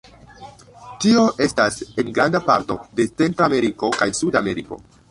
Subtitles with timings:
[1.03, 4.87] Tio estas en granda parto de Centrameriko kaj Sudameriko.